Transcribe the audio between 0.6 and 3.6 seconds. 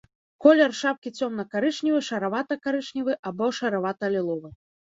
шапкі цёмна-карычневы, шаравата-карычневы або